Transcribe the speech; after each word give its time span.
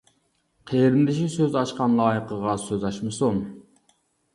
قېرىندىشى 0.71 1.27
سۆز 1.35 1.59
ئاچقان 1.61 2.01
لايىقىغا 2.03 2.59
سۆز 2.67 2.89
ئاچمىسۇن. 2.91 3.43